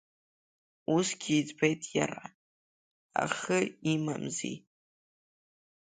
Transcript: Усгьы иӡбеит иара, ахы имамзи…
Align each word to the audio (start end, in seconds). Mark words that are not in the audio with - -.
Усгьы 0.95 1.33
иӡбеит 1.39 1.81
иара, 1.97 2.23
ахы 3.23 3.59
имамзи… 3.91 4.55